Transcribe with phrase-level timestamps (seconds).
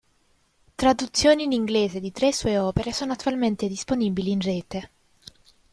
[0.77, 4.89] Traduzioni in inglese di tre sue opere sono attualmente disponibili in rete.